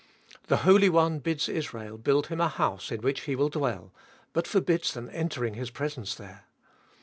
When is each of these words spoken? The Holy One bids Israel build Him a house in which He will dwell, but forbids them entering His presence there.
The 0.47 0.57
Holy 0.65 0.89
One 0.89 1.19
bids 1.19 1.47
Israel 1.47 1.99
build 1.99 2.25
Him 2.25 2.41
a 2.41 2.49
house 2.49 2.91
in 2.91 3.01
which 3.01 3.25
He 3.25 3.35
will 3.35 3.49
dwell, 3.49 3.93
but 4.33 4.47
forbids 4.47 4.95
them 4.95 5.11
entering 5.13 5.53
His 5.53 5.69
presence 5.69 6.15
there. 6.15 6.45